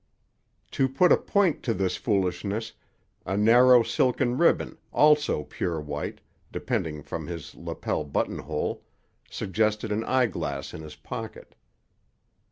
To 0.71 0.89
put 0.89 1.11
a 1.11 1.15
point 1.15 1.61
to 1.61 1.75
this 1.75 1.95
foppishness, 1.95 2.71
a 3.23 3.37
narrow 3.37 3.83
silken 3.83 4.35
ribbon, 4.35 4.79
also 4.91 5.43
pure 5.43 5.79
white, 5.79 6.21
depending 6.51 7.03
from 7.03 7.27
his 7.27 7.53
lapel 7.53 8.03
buttonhole, 8.03 8.81
suggested 9.29 9.91
an 9.91 10.03
eye 10.05 10.25
glass 10.25 10.73
in 10.73 10.81
his 10.81 10.95
pocket. 10.95 11.53